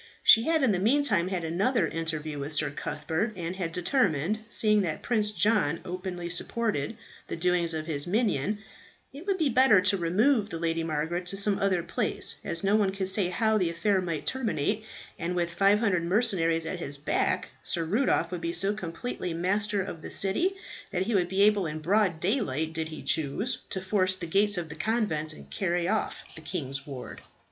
[0.23, 4.81] She had in the meantime had another interview with Sir Cuthbert, and had determined, seeing
[4.81, 8.57] that Prince John openly supported the doings of his minion,
[9.13, 12.75] it would be better to remove the Lady Margaret to some other place, as no
[12.75, 14.83] one could say how the affair might terminate;
[15.19, 20.01] and with 500 mercenaries at his back, Sir Rudolph would be so completely master of
[20.01, 20.55] the city
[20.89, 24.57] that he would be able in broad daylight, did he choose, to force the gates
[24.57, 27.21] of the convent and carry off the king's ward.